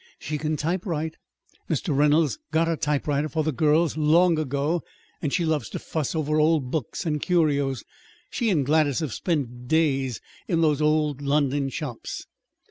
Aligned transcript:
She 0.17 0.39
can 0.39 0.57
typewrite. 0.57 1.17
Mr. 1.69 1.95
Reynolds 1.95 2.39
got 2.49 2.67
a 2.67 2.75
typewriter 2.75 3.29
for 3.29 3.43
the 3.43 3.51
girls 3.51 3.95
long 3.95 4.39
ago. 4.39 4.81
And 5.21 5.31
she 5.31 5.45
loves 5.45 5.69
to 5.69 5.77
fuss 5.77 6.15
over 6.15 6.39
old 6.39 6.71
books 6.71 7.05
and 7.05 7.21
curios. 7.21 7.83
She 8.31 8.49
and 8.49 8.65
Gladys 8.65 9.01
have 9.01 9.13
spent 9.13 9.67
days 9.67 10.19
in 10.47 10.61
those 10.61 10.81
old 10.81 11.21
London 11.21 11.69
shops." 11.69 12.25